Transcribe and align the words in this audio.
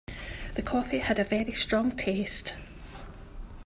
The 0.55 0.63
coffee 0.63 0.97
had 0.97 1.19
a 1.19 1.23
very 1.23 1.51
strong 1.51 1.91
taste. 1.95 2.55